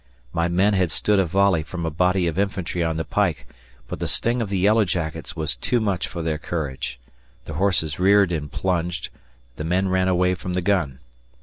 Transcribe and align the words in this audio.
My 0.33 0.47
men 0.47 0.73
had 0.73 0.89
stood 0.89 1.19
a 1.19 1.27
volley 1.27 1.61
from 1.61 1.85
a 1.85 1.91
body 1.91 2.25
of 2.25 2.39
infantry 2.39 2.83
on 2.83 2.97
the 2.97 3.03
pike, 3.05 3.47
but 3.87 3.99
the 3.99 4.07
sting 4.07 4.41
of 4.41 4.49
the 4.49 4.57
yellow 4.57 4.83
jackets 4.83 5.35
was 5.35 5.55
too 5.55 5.79
much 5.79 6.07
for 6.07 6.23
their 6.23 6.39
courage. 6.39 6.99
The 7.45 7.53
horses 7.53 7.99
reared 7.99 8.31
and 8.31 8.51
plunged, 8.51 9.09
the 9.57 9.63
men 9.63 9.89
ran 9.89 10.07
away 10.07 10.33
from 10.33 10.53
the 10.53 10.61
gun. 10.61 11.01